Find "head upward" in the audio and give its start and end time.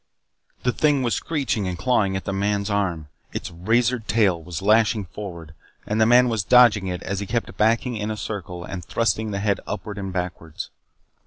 9.41-9.99